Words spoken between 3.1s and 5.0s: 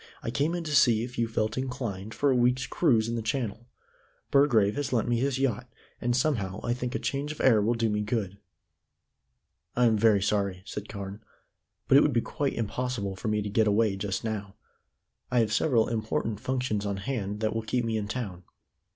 the Channel. Burgrave has